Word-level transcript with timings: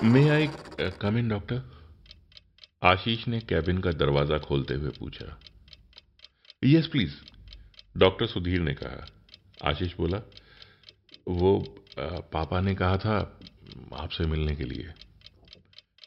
May 0.00 0.28
I 0.28 0.46
come 1.00 1.16
in 1.18 1.28
doctor 1.28 1.62
आशीष 2.82 3.26
ने 3.28 3.40
cabin 3.40 3.78
का 3.78 3.92
दरवाज़ा 3.92 4.38
खोलते 4.38 4.74
हुए 4.74 4.90
पूछा। 4.90 5.26
यस 6.62 6.86
प्लीज़ 6.86 7.14
डॉक्टर 7.94 8.26
सुधीर 8.26 8.60
ने 8.60 8.74
कहा। 8.74 9.06
आशीष 9.60 9.96
बोला, 9.96 10.20
वो 11.26 11.58
पापा 12.32 12.60
ने 12.60 12.74
कहा 12.74 12.96
था 12.98 13.16
आपसे 13.94 14.26
मिलने 14.26 14.54
के 14.56 14.64
लिए। 14.64 14.92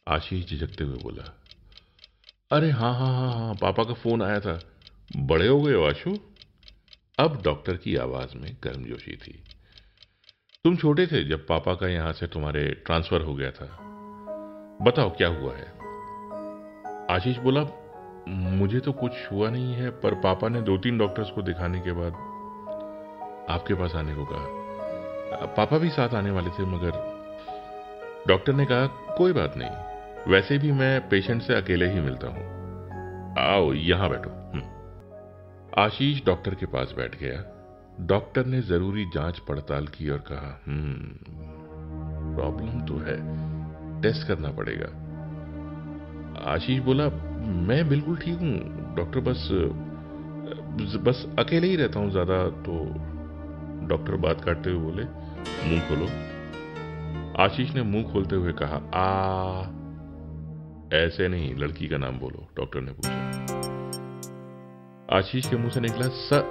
आशीष 0.07 0.45
झिझकते 0.45 0.83
हुए 0.83 0.97
बोला, 0.97 1.23
अरे 2.51 2.71
हाँ 2.71 2.93
हाँ 2.95 3.13
हाँ 3.15 3.33
हाँ 3.33 3.55
पापा 3.55 3.83
का 3.83 3.93
फ़ोन 3.95 4.21
आया 4.23 4.39
था। 4.39 4.59
बड़े 5.17 5.47
हो 5.47 5.61
गए 5.61 5.89
आशु? 5.89 6.17
अब 7.17 7.41
डॉक्टर 7.43 7.77
की 7.77 7.95
आवाज़ 7.97 8.37
में 8.37 8.55
गर्मजोशी 8.63 9.17
थी। 9.17 9.43
तुम 10.65 10.75
छोटे 10.75 11.07
थे 11.07 11.23
जब 11.23 11.47
पापा 11.47 11.73
का 11.73 11.87
यहाँ 11.87 12.13
से 12.13 12.27
तुम्हारे 12.27 12.69
ट्रांसफ़र 12.85 13.21
हो 13.21 13.35
गया 13.35 13.51
था। 13.51 13.77
बताओ, 14.81 15.09
क्या 15.09 15.27
हुआ 15.27 15.53
है? 15.53 15.65
आशीष 17.11 17.37
बोला, 17.37 17.61
मुझे 18.29 18.79
तो 18.79 18.91
कुछ 18.91 19.11
हुआ 19.31 19.49
नहीं 19.49 19.73
है, 19.73 19.89
पर 19.89 20.13
पापा 20.13 20.49
ने 20.49 20.61
दो 20.61 20.77
तीन 20.77 20.97
डॉक्टर्स 20.97 21.29
को 21.29 21.41
दिखाने 21.41 21.79
के 21.79 21.91
बाद 21.91 22.13
आपके 23.49 23.73
पास 23.73 23.95
आने 23.95 24.15
को 24.15 24.25
कहा। 24.25 25.45
पापा 25.45 25.77
भी 25.77 25.89
साथ 25.89 26.09
आने 26.09 26.31
वाले 26.31 26.49
थे, 26.49 26.65
मगर 26.65 26.91
डॉक्टर 28.27 28.53
ने 28.53 28.65
कहा, 28.65 28.87
कोई 29.17 29.33
बात 29.33 29.53
नहीं, 29.57 29.69
वैसे 30.31 30.57
भी 30.57 30.71
मैं 30.71 31.09
पेशेंट 31.09 31.41
से 31.41 31.55
अकेले 31.55 31.89
ही 31.89 31.99
मिलता 31.99 32.27
हूँ। 32.27 32.43
आओ, 33.39 33.73
यहाँ 33.73 34.09
बैठो। 34.09 34.29
हम्म। 34.29 34.63
आशीष 35.83 36.25
डॉक्टर 36.25 36.55
के 36.55 36.65
पास 36.65 36.93
बैठ 36.97 37.15
गया। 37.19 37.57
डॉक्टर 38.01 38.45
ने 38.45 38.61
ज़रूरी 38.61 39.05
जाँच 39.05 39.39
पड़ताल 39.39 39.87
की 39.87 40.09
और 40.09 40.17
कहा 40.17 40.61
हम्म 40.67 42.35
प्रॉब्लम 42.35 42.79
तो 42.85 42.97
है, 42.97 43.15
टेस्ट 44.01 44.27
करना 44.27 44.51
पड़ेगा। 44.51 44.87
आशीष 46.51 46.79
बोला, 46.79 47.05
मैं 47.67 47.87
बिल्कुल 47.89 48.17
ठीक 48.17 48.39
हूँ, 48.39 48.95
डॉक्टर 48.95 49.19
बस 49.19 49.47
बस 51.03 51.25
अकेले 51.39 51.67
ही 51.67 51.75
रहता 51.75 51.99
हूँ 51.99 52.11
ज़्यादा। 52.11 52.49
तो 52.49 52.73
डॉक्टर 53.87 54.15
बात 54.15 54.43
काटते 54.43 54.69
हुए 54.69 54.79
बोले, 54.79 55.03
मुँह 55.69 55.81
खोलो। 55.89 56.07
आशीष 57.43 57.73
ने 57.75 57.81
मुँह 57.81 58.11
खोलते 58.11 58.35
हुए 58.35 58.53
कहा, 58.53 58.75
आ, 58.75 59.61
ऐसे 60.97 61.27
नहीं, 61.27 61.55
लड़की 61.55 61.87
का 61.87 61.97
नाम 61.97 62.19
बोलो, 62.19 62.47
डॉक्टर 62.57 62.81
ने 62.81 62.91
पूछा। 62.91 63.11
आशीष 65.17 65.49
के 65.49 65.55
मुँह 65.55 65.69
से 65.69 65.79
निकला, 65.79 66.07
स, 66.07 66.43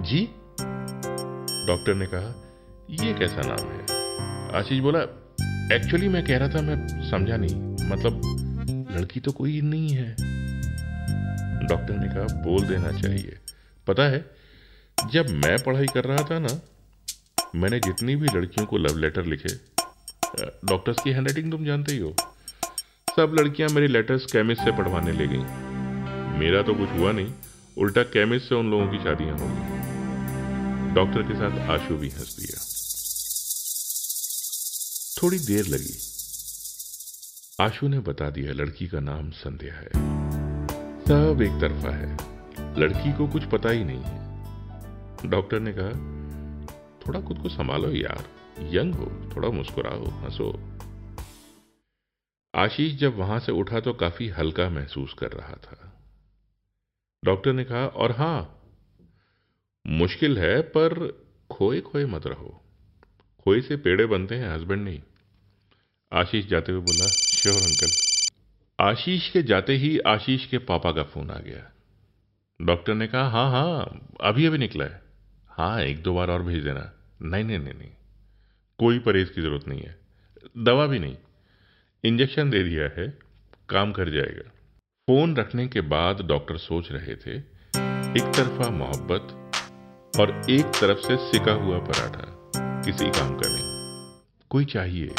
जी? 0.00 0.28
डॉक्टर 1.66 1.94
ने 1.94 2.06
कहा, 2.06 2.34
ये 2.92 3.12
कैसा 3.14 3.42
नाम 3.46 3.68
है? 3.68 4.58
आशीष 4.58 4.80
बोला 4.80 5.00
एक्चुअली 5.74 6.08
मैं 6.08 6.24
कह 6.26 6.38
रहा 6.38 6.48
था, 6.48 6.60
मैं 6.62 7.10
समझा 7.10 7.36
नहीं। 7.36 7.56
मतलब 7.86 8.20
लड़की 8.90 9.20
तो 9.20 9.32
कोई 9.32 9.60
नहीं 9.62 9.90
है। 9.90 10.10
डॉक्टर 11.68 11.94
ने 11.94 12.08
कहा, 12.08 12.42
बोल 12.42 12.66
देना 12.66 12.90
चाहिए। 12.92 13.36
पता 13.86 14.02
है, 14.10 14.24
जब 14.98 15.30
मैं 15.36 15.56
पढ़ाई 15.64 15.86
कर 15.86 16.04
रहा 16.04 16.26
था 16.30 16.38
ना, 16.38 16.60
मैंने 17.54 17.78
जितनी 17.80 18.16
भी 18.16 18.28
लड़कियों 18.28 18.66
को 18.66 18.78
लव 18.78 18.98
लेटर 18.98 19.24
लिखे 19.24 19.54
डॉक्टर्स 20.66 21.02
की 21.02 21.10
हैंडराइटिंग 21.10 21.50
तुम 21.52 21.64
जानते 21.64 21.92
ही 21.92 21.98
हो, 21.98 22.14
सब 23.08 23.36
लड़कियाँ 23.38 23.68
मेरी 23.70 23.86
लेटर्स 23.88 24.24
केमिस्ट 24.32 24.62
से 24.64 24.72
पढ़वाने 24.72 25.12
ले 25.12 25.26
गई। 25.26 25.44
मेरा 26.38 26.62
तो 26.62 26.74
कुछ 26.74 26.90
हुआ 26.90 27.12
नहीं, 27.12 27.32
उल्टा 27.76 28.02
केमिस्ट 28.14 28.48
से 28.48 28.54
उन 28.54 28.70
लोगों 28.70 28.88
की 28.88 28.98
शादियाँ 28.98 29.38
हो 29.38 29.46
गई। 29.46 29.75
डॉक्टर 30.96 31.22
के 31.22 31.34
साथ 31.34 31.58
आशु 31.58 31.96
भी 31.96 32.08
हंस 32.08 32.36
दिया। 32.40 32.60
थोड़ी 35.22 35.38
देर 35.38 35.66
लगी। 35.66 35.98
आशु 37.60 37.88
ने 37.88 37.98
बता 37.98 38.30
दिया, 38.30 38.52
लड़की 38.52 38.86
का 38.86 39.00
नाम 39.00 39.30
संध्या 39.30 39.74
है। 39.74 39.88
सब 41.04 41.42
एक 41.42 41.60
तरफा 41.60 41.96
है। 41.96 42.16
लड़की 42.78 43.12
को 43.12 43.28
कुछ 43.28 43.44
पता 43.44 43.70
ही 43.70 43.84
नहीं 43.84 44.02
है। 44.04 44.44
डॉक्टर 45.30 45.60
ने 45.60 45.72
कहा, 45.78 45.90
थोड़ा 47.06 47.20
खुद 47.20 47.38
को 47.38 47.48
संभालो 47.48 47.90
यार। 47.90 48.24
यंग 48.60 48.94
हो, 48.94 49.32
थोड़ा 49.36 49.48
मुस्कुराओ, 49.48 50.04
हंसो। 50.04 50.78
आशीष 52.54 52.94
जब 52.94 53.16
वहाँ 53.16 53.38
से 53.38 53.52
उठा 53.52 53.80
तो 53.80 53.92
काफ़ी 53.92 54.28
हल्का 54.28 54.68
महसूस 54.68 55.14
कर 55.18 55.32
रहा 55.32 55.54
था। 55.54 56.04
डॉक्टर 57.24 57.52
ने 57.52 57.64
कहा, 57.64 57.86
और 57.86 58.12
हाँ 58.12 58.52
मुश्किल 59.86 60.38
है, 60.38 60.60
पर 60.60 61.08
खोए 61.50 61.80
खोए 61.80 62.04
मत 62.04 62.26
रहो। 62.26 62.62
खोए 63.44 63.60
से 63.60 63.76
पेड़े 63.76 64.06
बनते 64.06 64.34
हैं 64.34 64.48
हस्बैंड 64.54 64.84
नहीं। 64.84 65.02
आशीष 66.12 66.46
जाते 66.46 66.72
हुए 66.72 66.80
बोला 66.80 67.06
श्योर 67.06 67.56
अंकल 67.56 67.90
आशीष 68.80 69.30
के 69.30 69.42
जाते 69.42 69.76
ही 69.76 69.98
आशीष 69.98 70.46
के 70.46 70.58
पापा 70.58 70.92
का 70.92 71.02
फ़ोन 71.02 71.30
आ 71.30 71.38
गया। 71.38 71.72
डॉक्टर 72.62 72.94
ने 72.94 73.06
कहा 73.06 73.28
हाँ 73.28 73.50
हाँ 73.50 74.08
अभी 74.20 74.46
अभी 74.46 74.58
निकला 74.58 74.84
है। 74.84 75.02
हाँ 75.48 75.80
एक 75.80 76.02
दो 76.02 76.14
बार 76.14 76.30
और 76.30 76.42
भेज 76.42 76.64
देना। 76.64 76.92
नहीं 77.22 77.44
नहीं 77.44 77.58
नहीं 77.58 77.74
नहीं। 77.74 77.90
कोई 78.78 78.98
परहेज 78.98 79.30
की 79.30 79.42
ज़रूरत 79.42 79.68
नहीं 79.68 79.80
है। 79.80 79.98
दवा 80.58 80.86
भी 80.86 80.98
नहीं। 80.98 81.16
इंजेक्शन 82.04 82.50
दे 82.50 82.62
दिया 82.62 83.00
है। 83.00 83.18
काम 83.68 83.92
कर 83.92 84.10
जाएगा। 84.10 84.50
फ़ोन 85.06 85.36
रखने 85.36 85.68
के 85.68 85.80
बाद 85.80 86.20
डॉक्टर 86.20 86.56
सोच 86.56 86.92
रहे 86.92 87.16
थे, 87.16 87.38
एक 88.18 88.32
तरफा 88.36 88.70
मोहब्बत 88.70 89.45
और 90.20 90.30
एक 90.50 90.64
तरफ़ 90.64 90.98
से 90.98 91.16
सिका 91.16 91.52
हुआ 91.52 91.78
पराठा, 91.78 92.26
किसी 92.82 93.04
काम 93.04 93.34
का 93.34 93.48
नहीं। 93.48 94.20
कोई 94.50 94.64
चाहिए 94.64 95.14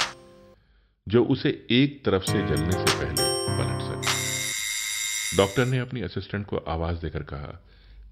जो 1.08 1.24
उसे 1.26 1.50
एक 1.72 2.06
तरफ़ 2.06 2.24
से 2.24 2.48
जलने 2.48 2.72
से 2.72 2.96
पहले 2.98 3.26
पलट 3.58 3.82
सके। 3.82 5.38
डॉक्टर 5.38 5.66
ने 5.66 5.80
अपनी 5.80 6.02
असिस्टेंट 6.02 6.46
को 6.46 6.58
आवाज़ 6.58 6.98
देकर 6.98 7.24
कहा 7.24 7.60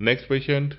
नेक्स्ट 0.02 0.30
पेशेंट 0.30 0.74